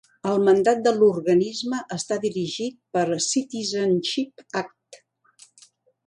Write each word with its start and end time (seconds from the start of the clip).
El 0.27 0.39
mandat 0.45 0.79
de 0.85 0.91
l'organisme 0.93 1.81
està 1.95 2.17
dirigit 2.23 2.79
per 2.97 3.03
Citizenship 3.25 4.45
Act. 4.63 4.99